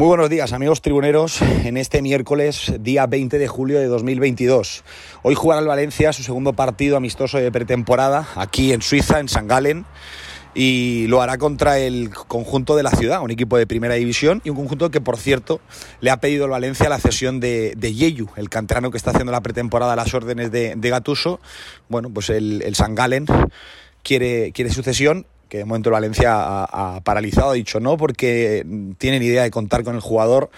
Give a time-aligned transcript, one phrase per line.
[0.00, 4.82] Muy buenos días amigos tribuneros en este miércoles día 20 de julio de 2022.
[5.22, 9.46] Hoy jugará el Valencia su segundo partido amistoso de pretemporada aquí en Suiza, en San
[9.46, 9.84] Galen
[10.54, 14.48] y lo hará contra el conjunto de la ciudad, un equipo de primera división y
[14.48, 15.60] un conjunto que, por cierto,
[16.00, 19.32] le ha pedido al Valencia la cesión de, de Yeyu, el canterano que está haciendo
[19.32, 21.40] la pretemporada a las órdenes de, de Gatuso.
[21.90, 23.26] Bueno, pues el, San Galen
[24.02, 28.64] quiere, quiere sucesión que de momento el Valencia ha, paralizado, ha dicho no, porque
[28.96, 30.50] tienen idea de contar con el jugador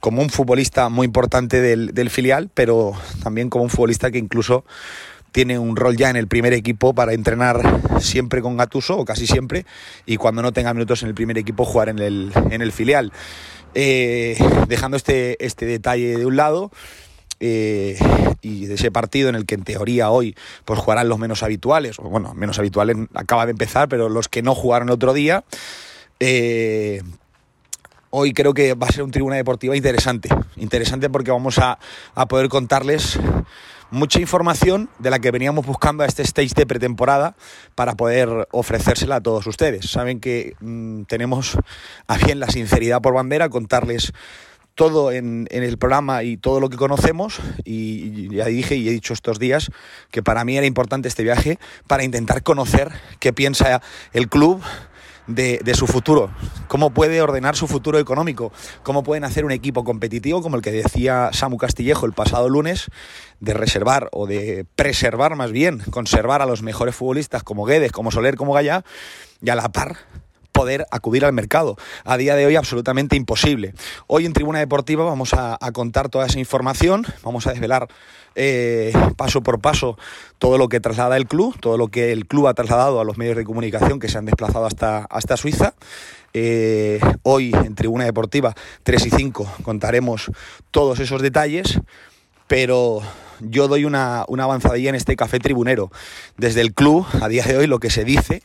[0.00, 4.64] como un futbolista muy importante del, del, filial, pero también como un futbolista que incluso
[5.32, 7.60] tiene un rol ya en el primer equipo para entrenar
[8.00, 9.66] siempre con Gatuso, o casi siempre,
[10.06, 13.12] y cuando no tenga minutos en el primer equipo jugar en el, en el filial.
[13.74, 14.36] Eh,
[14.68, 16.70] dejando este, este detalle de un lado,
[17.44, 17.98] eh,
[18.40, 21.98] y de ese partido en el que en teoría hoy pues jugarán los menos habituales,
[21.98, 25.44] o bueno, menos habituales acaba de empezar, pero los que no jugaron el otro día,
[26.20, 27.02] eh,
[28.10, 31.80] hoy creo que va a ser un tribuna deportiva interesante, interesante porque vamos a,
[32.14, 33.18] a poder contarles
[33.90, 37.34] mucha información de la que veníamos buscando a este stage de pretemporada
[37.74, 39.90] para poder ofrecérsela a todos ustedes.
[39.90, 41.58] Saben que mmm, tenemos
[42.06, 44.12] a bien la sinceridad por bandera, contarles
[44.74, 49.12] todo en, el programa y todo lo que conocemos y ya dije y he dicho
[49.12, 49.70] estos días
[50.10, 54.62] que para mí era importante este viaje para intentar conocer qué piensa el club
[55.26, 56.30] de, de, su futuro,
[56.66, 60.72] cómo puede ordenar su futuro económico, cómo pueden hacer un equipo competitivo como el que
[60.72, 62.88] decía Samu Castillejo el pasado lunes,
[63.38, 68.10] de reservar o de preservar más bien, conservar a los mejores futbolistas como Guedes, como
[68.10, 68.84] Soler, como Gallá
[69.40, 69.96] y a la par
[70.52, 71.76] poder acudir al mercado.
[72.04, 73.74] A día de hoy absolutamente imposible.
[74.06, 77.88] Hoy en Tribuna Deportiva vamos a, contar toda esa información, vamos a desvelar
[78.34, 79.98] eh, paso por paso
[80.38, 83.18] todo lo que traslada el club, todo lo que el club ha trasladado a los
[83.18, 85.74] medios de comunicación que se han desplazado hasta, hasta Suiza.
[86.34, 90.30] Eh, hoy en Tribuna Deportiva 3 y 5 contaremos
[90.70, 91.80] todos esos detalles,
[92.46, 93.02] pero
[93.40, 95.90] yo doy una, una avanzadilla en este café tribunero.
[96.36, 98.42] Desde el club, a día de hoy, lo que se dice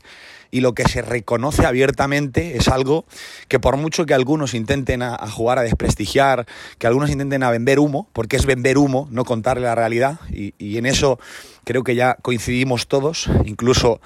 [0.51, 3.05] y lo que se reconoce abiertamente es algo
[3.47, 6.45] que por mucho que algunos intenten a, jugar a desprestigiar,
[6.77, 10.53] que algunos intenten a vender humo, porque es vender humo, no contarle la realidad, y,
[10.57, 11.19] y en eso
[11.63, 13.99] creo que ya coincidimos todos, incluso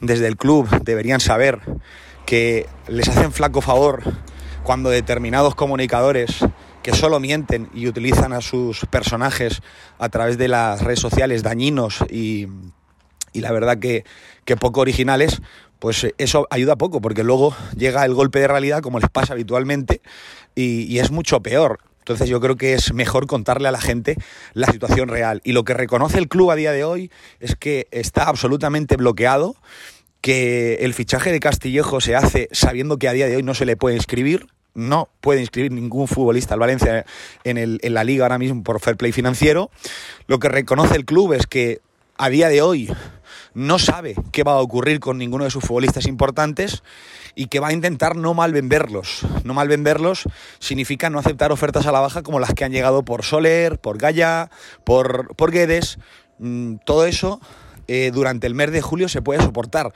[0.00, 1.60] desde el club deberían saber
[2.26, 4.02] que les hacen flaco favor
[4.62, 6.44] cuando determinados comunicadores
[6.82, 9.62] que solo mienten y utilizan a sus personajes
[9.98, 12.46] a través de las redes sociales dañinos y,
[13.32, 14.04] y la verdad que,
[14.44, 15.40] que poco originales,
[15.84, 20.00] pues eso ayuda poco, porque luego llega el golpe de realidad, como les pasa habitualmente,
[20.54, 21.78] y, y, es mucho peor.
[21.98, 24.16] Entonces yo creo que es mejor contarle a la gente
[24.54, 25.42] la situación real.
[25.44, 29.56] Y lo que reconoce el club a día de hoy es que está absolutamente bloqueado,
[30.22, 33.66] que el fichaje de Castillejo se hace sabiendo que a día de hoy no se
[33.66, 37.04] le puede inscribir, no puede inscribir ningún futbolista al Valencia
[37.44, 39.70] en, el, en la liga ahora mismo por fair play financiero.
[40.28, 41.82] Lo que reconoce el club es que
[42.16, 42.90] a día de hoy
[43.54, 46.82] no sabe qué va a ocurrir con ninguno de sus futbolistas importantes
[47.34, 49.20] y que va a intentar no mal venderlos.
[49.44, 50.24] No mal venderlos
[50.58, 53.98] significa no aceptar ofertas a la baja como las que han llegado por Soler, por
[53.98, 54.50] Gaya,
[54.84, 55.98] por, por Guedes.
[56.38, 57.40] Mm, todo eso
[57.86, 59.92] eh, durante el mes de julio se puede soportar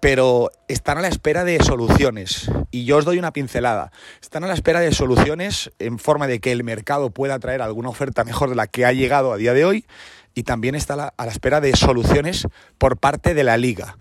[0.00, 2.50] pero están a la espera de soluciones.
[2.70, 3.92] Y yo os doy una pincelada.
[4.20, 7.90] Están a la espera de soluciones en forma de que el mercado pueda traer alguna
[7.90, 9.86] oferta mejor de la que ha llegado a día de hoy
[10.34, 12.46] y también está a la, espera de soluciones
[12.78, 13.96] por parte de la liga.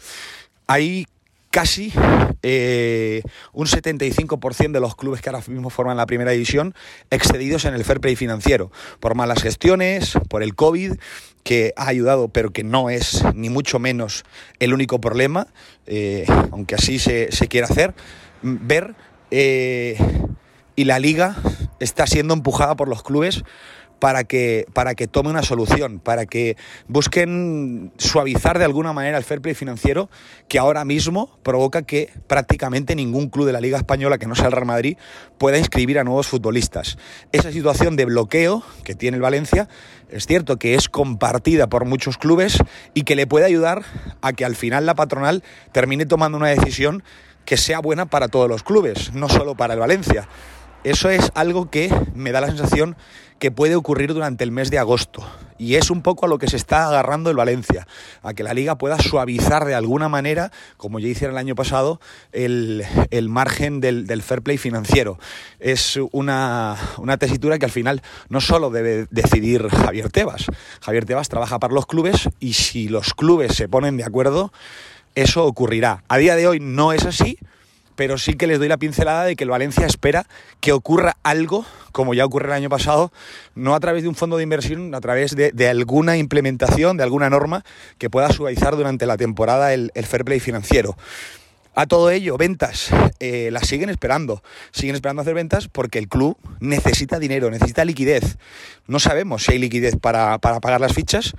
[0.67, 1.07] Hay
[1.51, 1.91] casi
[2.43, 3.21] eh,
[3.53, 6.73] un 75% de los clubes que ahora mismo forman la primera división
[7.09, 10.93] excedidos en el fair play financiero por malas gestiones, por el COVID,
[11.43, 14.23] que ha ayudado, pero que no es ni mucho menos
[14.59, 15.47] el único problema,
[15.87, 17.95] eh, aunque así se, se quiera hacer,
[18.41, 18.95] ver
[19.31, 19.97] eh,
[20.75, 21.35] y la liga
[21.79, 23.43] está siendo empujada por los clubes
[23.99, 29.23] para que, para que tome una solución, para que busquen suavizar de alguna manera el
[29.23, 30.09] fair play financiero
[30.47, 34.47] que ahora mismo provoca que prácticamente ningún club de la Liga Española, que no sea
[34.47, 34.97] el Real Madrid,
[35.37, 36.97] pueda inscribir a nuevos futbolistas.
[37.31, 39.67] Esa situación de bloqueo que tiene el Valencia
[40.09, 42.57] es cierto que es compartida por muchos clubes
[42.93, 43.83] y que le puede ayudar
[44.21, 47.03] a que al final la patronal termine tomando una decisión
[47.45, 50.27] que sea buena para todos los clubes, no solo para el Valencia.
[50.83, 52.95] Eso es algo que me da la sensación
[53.37, 55.25] que puede ocurrir durante el mes de agosto.
[55.57, 57.85] Y es un poco a lo que se está agarrando el Valencia,
[58.21, 61.99] a que la liga pueda suavizar de alguna manera, como ya hicieron el año pasado,
[62.31, 65.19] el, el margen del, del, fair play financiero.
[65.59, 70.45] Es una, una, tesitura que al final no solo debe decidir Javier Tebas.
[70.81, 74.53] Javier Tebas trabaja para los clubes y si los clubes se ponen de acuerdo,
[75.15, 76.05] eso ocurrirá.
[76.07, 77.37] A día de hoy no es así
[77.99, 80.25] pero sí que les doy la pincelada de que el Valencia espera
[80.61, 83.11] que ocurra algo, como ya ocurre el año pasado,
[83.55, 87.29] no a través de un fondo de inversión, a través de, alguna implementación, de alguna
[87.29, 87.65] norma
[87.97, 90.95] que pueda suavizar durante la temporada el, fair play financiero.
[91.75, 94.43] A todo ello, ventas, eh, las siguen esperando.
[94.71, 98.37] Siguen esperando hacer ventas porque el club necesita dinero, necesita liquidez.
[98.87, 101.33] No sabemos si hay liquidez para, para pagar las fichas,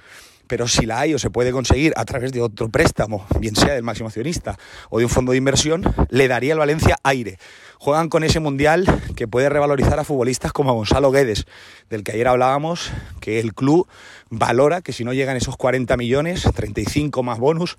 [0.51, 3.73] pero si la hay o se puede conseguir a través de otro préstamo, bien sea
[3.73, 4.59] del máximo accionista
[4.89, 7.39] o de un fondo de inversión, le daría al Valencia aire.
[7.79, 11.47] Juegan con ese mundial que puede revalorizar a futbolistas como a Gonzalo Guedes,
[11.89, 13.87] del que ayer hablábamos, que el club
[14.29, 17.79] valora que si no llegan esos 40 millones, 35 más bonus,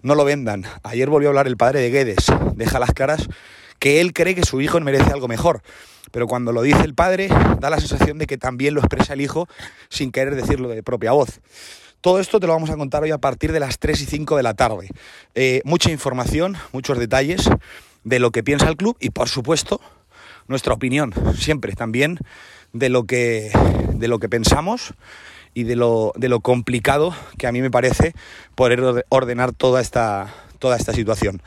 [0.00, 0.64] no lo vendan.
[0.84, 3.28] Ayer volvió a hablar el padre de Guedes, deja las caras
[3.80, 5.60] que él cree que su hijo merece algo mejor.
[6.12, 7.28] Pero cuando lo dice el padre,
[7.58, 9.48] da la sensación de que también lo expresa el hijo
[9.88, 11.40] sin querer decirlo de propia voz.
[12.02, 14.36] Todo esto te lo vamos a contar hoy a partir de las 3 y 5
[14.36, 14.88] de la tarde.
[15.36, 17.48] Eh, mucha información, muchos detalles
[18.02, 19.80] de lo que piensa el club y por supuesto
[20.48, 22.18] nuestra opinión, siempre también
[22.72, 23.52] de lo que,
[23.94, 24.94] de lo que pensamos
[25.54, 28.14] y de lo, de lo complicado que a mí me parece
[28.56, 31.40] poder ordenar toda esta, toda esta situación.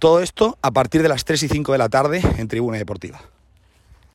[0.00, 3.22] Todo esto a partir de las 3 y 5 de la tarde en Tribuna Deportiva.